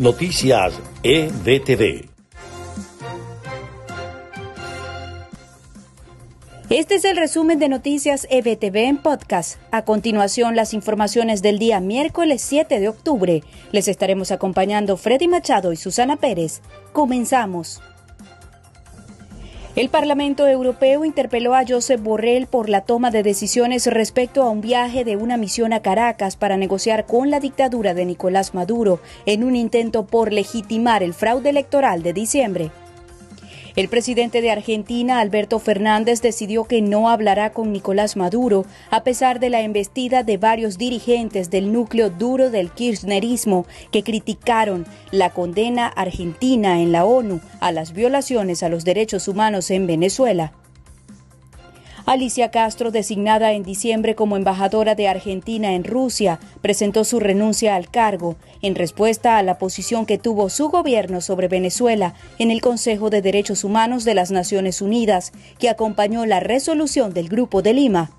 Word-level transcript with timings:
Noticias 0.00 0.80
EBTV. 1.02 2.08
Este 6.70 6.94
es 6.94 7.04
el 7.04 7.18
resumen 7.18 7.58
de 7.58 7.68
Noticias 7.68 8.26
EBTV 8.30 8.76
en 8.76 8.96
podcast. 8.96 9.58
A 9.70 9.84
continuación, 9.84 10.56
las 10.56 10.72
informaciones 10.72 11.42
del 11.42 11.58
día 11.58 11.80
miércoles 11.80 12.40
7 12.40 12.80
de 12.80 12.88
octubre. 12.88 13.42
Les 13.72 13.88
estaremos 13.88 14.30
acompañando 14.30 14.96
Freddy 14.96 15.28
Machado 15.28 15.70
y 15.70 15.76
Susana 15.76 16.16
Pérez. 16.16 16.62
Comenzamos. 16.94 17.82
El 19.76 19.88
Parlamento 19.88 20.48
Europeo 20.48 21.04
interpeló 21.04 21.54
a 21.54 21.62
Josep 21.66 22.02
Borrell 22.02 22.48
por 22.48 22.68
la 22.68 22.80
toma 22.80 23.12
de 23.12 23.22
decisiones 23.22 23.86
respecto 23.86 24.42
a 24.42 24.50
un 24.50 24.60
viaje 24.60 25.04
de 25.04 25.14
una 25.14 25.36
misión 25.36 25.72
a 25.72 25.80
Caracas 25.80 26.34
para 26.34 26.56
negociar 26.56 27.06
con 27.06 27.30
la 27.30 27.38
dictadura 27.38 27.94
de 27.94 28.04
Nicolás 28.04 28.52
Maduro 28.52 28.98
en 29.26 29.44
un 29.44 29.54
intento 29.54 30.04
por 30.06 30.32
legitimar 30.32 31.04
el 31.04 31.14
fraude 31.14 31.50
electoral 31.50 32.02
de 32.02 32.12
diciembre. 32.12 32.72
El 33.76 33.88
presidente 33.88 34.40
de 34.40 34.50
Argentina, 34.50 35.20
Alberto 35.20 35.58
Fernández, 35.58 36.22
decidió 36.22 36.64
que 36.64 36.82
no 36.82 37.08
hablará 37.08 37.52
con 37.52 37.72
Nicolás 37.72 38.16
Maduro, 38.16 38.66
a 38.90 39.04
pesar 39.04 39.40
de 39.40 39.50
la 39.50 39.60
embestida 39.60 40.22
de 40.22 40.36
varios 40.36 40.76
dirigentes 40.76 41.50
del 41.50 41.72
núcleo 41.72 42.10
duro 42.10 42.50
del 42.50 42.70
kirchnerismo 42.70 43.66
que 43.90 44.02
criticaron 44.02 44.86
la 45.12 45.30
condena 45.30 45.86
argentina 45.86 46.80
en 46.80 46.92
la 46.92 47.04
ONU 47.04 47.40
a 47.60 47.72
las 47.72 47.92
violaciones 47.92 48.62
a 48.62 48.68
los 48.68 48.84
derechos 48.84 49.28
humanos 49.28 49.70
en 49.70 49.86
Venezuela. 49.86 50.52
Alicia 52.10 52.50
Castro, 52.50 52.90
designada 52.90 53.52
en 53.52 53.62
diciembre 53.62 54.16
como 54.16 54.36
embajadora 54.36 54.96
de 54.96 55.06
Argentina 55.06 55.74
en 55.74 55.84
Rusia, 55.84 56.40
presentó 56.60 57.04
su 57.04 57.20
renuncia 57.20 57.76
al 57.76 57.88
cargo 57.88 58.34
en 58.62 58.74
respuesta 58.74 59.38
a 59.38 59.44
la 59.44 59.58
posición 59.58 60.06
que 60.06 60.18
tuvo 60.18 60.50
su 60.50 60.70
gobierno 60.70 61.20
sobre 61.20 61.46
Venezuela 61.46 62.14
en 62.40 62.50
el 62.50 62.62
Consejo 62.62 63.10
de 63.10 63.22
Derechos 63.22 63.62
Humanos 63.62 64.04
de 64.04 64.14
las 64.14 64.32
Naciones 64.32 64.82
Unidas, 64.82 65.30
que 65.60 65.68
acompañó 65.68 66.26
la 66.26 66.40
resolución 66.40 67.14
del 67.14 67.28
Grupo 67.28 67.62
de 67.62 67.74
Lima. 67.74 68.10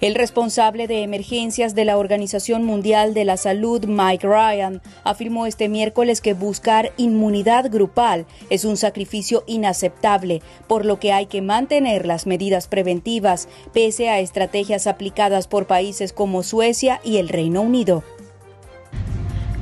El 0.00 0.14
responsable 0.14 0.86
de 0.86 1.02
emergencias 1.02 1.74
de 1.74 1.84
la 1.84 1.96
Organización 1.96 2.64
Mundial 2.64 3.14
de 3.14 3.24
la 3.24 3.36
Salud, 3.36 3.84
Mike 3.86 4.26
Ryan, 4.26 4.82
afirmó 5.04 5.46
este 5.46 5.68
miércoles 5.68 6.20
que 6.20 6.34
buscar 6.34 6.92
inmunidad 6.96 7.70
grupal 7.70 8.26
es 8.50 8.64
un 8.64 8.76
sacrificio 8.76 9.44
inaceptable, 9.46 10.42
por 10.66 10.84
lo 10.84 10.98
que 10.98 11.12
hay 11.12 11.26
que 11.26 11.42
mantener 11.42 12.06
las 12.06 12.26
medidas 12.26 12.66
preventivas, 12.66 13.48
pese 13.72 14.08
a 14.08 14.20
estrategias 14.20 14.86
aplicadas 14.86 15.46
por 15.46 15.66
países 15.66 16.12
como 16.12 16.42
Suecia 16.42 17.00
y 17.04 17.18
el 17.18 17.28
Reino 17.28 17.62
Unido. 17.62 18.02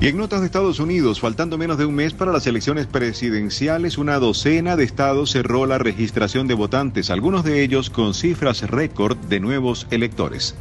Y 0.03 0.08
en 0.08 0.17
notas 0.17 0.41
de 0.41 0.47
Estados 0.47 0.81
Unidos, 0.81 1.20
faltando 1.20 1.56
menos 1.56 1.78
de 1.78 1.86
un 1.86 1.95
mes 1.95 2.12
para 2.12 2.33
las 2.33 2.48
elecciones 2.48 2.89
presidenciales, 2.89 3.98
una 3.98 4.19
docena 4.19 4.75
de 4.75 4.83
estados 4.83 5.31
cerró 5.31 5.64
la 5.64 5.78
registración 5.78 6.48
de 6.48 6.55
votantes, 6.55 7.08
algunos 7.08 7.45
de 7.45 7.62
ellos 7.62 7.89
con 7.89 8.12
cifras 8.12 8.69
récord 8.69 9.17
de 9.17 9.39
nuevos 9.39 9.86
electores. 9.92 10.56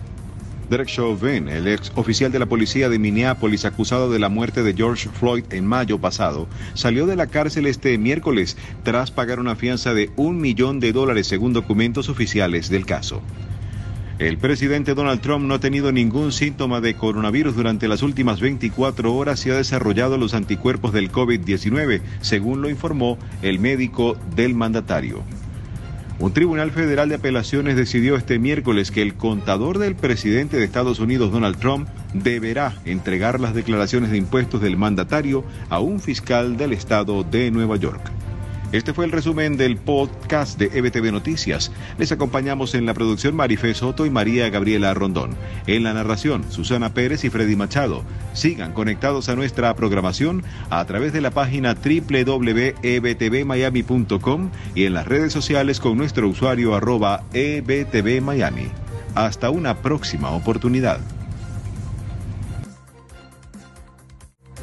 Derek 0.70 0.90
Chauvin, 0.90 1.50
el 1.50 1.68
ex 1.68 1.92
oficial 1.96 2.32
de 2.32 2.38
la 2.38 2.46
policía 2.46 2.88
de 2.88 3.00
Minneapolis 3.00 3.66
acusado 3.66 4.12
de 4.12 4.20
la 4.20 4.30
muerte 4.30 4.62
de 4.62 4.76
George 4.76 5.10
Floyd 5.10 5.46
en 5.50 5.66
mayo 5.66 5.98
pasado, 5.98 6.48
salió 6.76 7.08
de 7.08 7.16
la 7.16 7.26
cárcel 7.26 7.66
este 7.66 7.98
miércoles 7.98 8.58
tras 8.84 9.10
pagar 9.10 9.40
una 9.40 9.56
fianza 9.56 9.96
de 9.96 10.12
un 10.18 10.40
millón 10.40 10.80
de 10.80 10.92
dólares 10.92 11.26
según 11.26 11.52
documentos 11.52 12.10
oficiales 12.10 12.70
del 12.70 12.86
caso. 12.86 13.24
El 14.22 14.38
presidente 14.38 14.94
Donald 14.94 15.20
Trump 15.20 15.48
no 15.48 15.56
ha 15.56 15.60
tenido 15.60 15.92
ningún 15.92 16.32
síntoma 16.32 16.80
de 16.80 16.94
coronavirus 16.94 17.56
durante 17.56 17.88
las 17.88 18.04
últimas 18.04 18.40
24 18.40 19.16
horas 19.16 19.44
y 19.48 19.50
ha 19.50 19.56
desarrollado 19.56 20.20
los 20.20 20.36
anticuerpos 20.36 20.94
del 20.94 21.12
COVID-19, 21.12 22.02
según 22.22 22.62
lo 22.62 22.70
informó 22.70 23.18
el 23.42 23.58
médico 23.58 24.16
del 24.36 24.54
mandatario. 24.54 25.24
Un 26.20 26.34
tribunal 26.34 26.70
federal 26.70 27.10
de 27.10 27.16
apelaciones 27.16 27.76
decidió 27.76 28.16
este 28.16 28.38
miércoles 28.38 28.92
que 28.92 29.02
el 29.02 29.16
contador 29.16 29.80
del 29.80 29.96
presidente 29.96 30.58
de 30.58 30.66
Estados 30.66 31.00
Unidos, 31.00 31.32
Donald 31.32 31.58
Trump, 31.58 31.90
deberá 32.14 32.76
entregar 32.86 33.40
las 33.40 33.56
declaraciones 33.56 34.12
de 34.12 34.18
impuestos 34.18 34.62
del 34.62 34.78
mandatario 34.78 35.44
a 35.68 35.80
un 35.80 36.00
fiscal 36.00 36.58
del 36.58 36.74
estado 36.74 37.24
de 37.24 37.50
Nueva 37.50 37.78
York. 37.78 38.12
Este 38.72 38.94
fue 38.94 39.04
el 39.04 39.12
resumen 39.12 39.58
del 39.58 39.76
podcast 39.76 40.58
de 40.58 40.68
EBTV 40.68 41.12
Noticias. 41.12 41.74
Les 41.98 42.14
acompañamos 42.14 42.74
en 42.74 42.86
la 42.86 42.94
producción 42.94 43.36
Marife 43.36 43.74
Soto 43.74 44.06
y 44.06 44.10
María 44.10 44.50
Gabriela 44.50 44.94
Rondón. 44.94 45.36
En 45.68 45.84
la 45.84 45.94
narración, 45.94 46.46
Susana 46.50 46.94
Pérez 46.94 47.26
y 47.26 47.30
Freddy 47.30 47.58
Machado. 47.58 48.06
Sigan 48.34 48.72
conectados 48.72 49.28
a 49.28 49.36
nuestra 49.36 49.76
programación 49.76 50.46
a 50.70 50.86
través 50.86 51.12
de 51.12 51.20
la 51.20 51.32
página 51.32 51.76
www.ebtvmiami.com 51.76 54.52
y 54.74 54.86
en 54.86 54.94
las 54.94 55.06
redes 55.06 55.34
sociales 55.34 55.82
con 55.82 55.98
nuestro 55.98 56.30
usuario 56.30 56.74
arroba 56.74 57.26
ebtvmiami. 57.34 58.70
Hasta 59.16 59.50
una 59.50 59.82
próxima 59.82 60.32
oportunidad. 60.32 61.02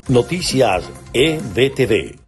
Noticias 0.09 0.91
EBTV. 1.13 2.28